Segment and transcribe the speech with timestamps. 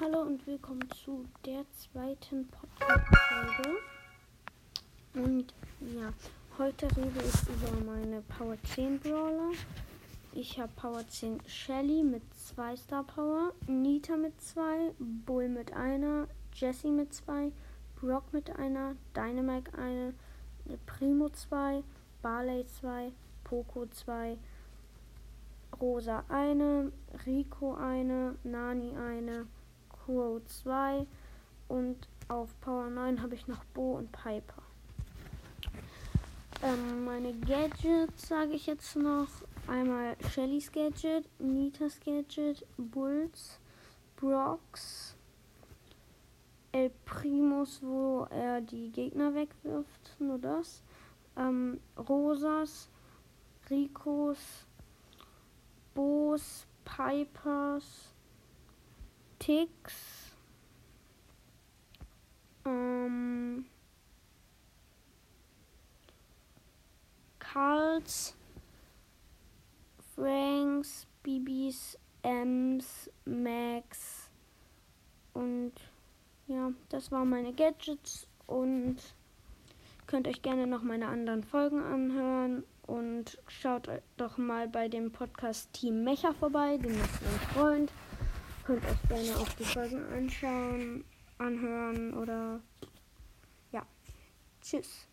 [0.00, 3.78] Hallo und willkommen zu der zweiten Podcast-Folge.
[5.14, 6.12] Und ja,
[6.56, 9.50] heute rede ich über meine Power 10 Brawler.
[10.34, 16.28] Ich habe Power 10 Shelly mit 2 Star Power, Nita mit 2, Bull mit einer,
[16.54, 17.50] Jessie mit 2,
[18.00, 20.14] Brock mit einer, Dynamite eine,
[20.86, 21.82] Primo 2,
[22.22, 23.10] Barley 2,
[23.42, 24.38] Poco 2,
[25.80, 26.92] Rosa eine,
[27.26, 29.46] Rico eine, Nani eine,
[30.08, 31.06] Crow 2
[31.68, 34.62] und auf Power 9 habe ich noch Bo und Piper.
[36.62, 39.28] Ähm, meine Gadgets sage ich jetzt noch.
[39.66, 43.60] Einmal Shellys Gadget, Nitas Gadget, Bulls,
[44.16, 45.14] Brocks,
[46.72, 50.82] El Primus, wo er die Gegner wegwirft, nur das.
[51.36, 52.88] Ähm, Rosas,
[53.68, 54.38] Ricos,
[55.94, 58.14] Bo's, Pipers,
[59.48, 60.36] Ticks,
[62.66, 63.64] ähm,
[67.38, 68.36] Karls,
[70.14, 74.30] Franks, Bibis, Ems, Max
[75.32, 75.72] und
[76.46, 78.96] ja, das waren meine Gadgets und
[80.06, 85.72] könnt euch gerne noch meine anderen Folgen anhören und schaut doch mal bei dem Podcast
[85.72, 87.92] Team Mecha vorbei, dem ist mein Freund.
[88.68, 91.02] Könnt euch gerne auch die Folgen anschauen,
[91.38, 92.60] anhören oder
[93.72, 93.82] ja.
[94.60, 95.08] Tschüss.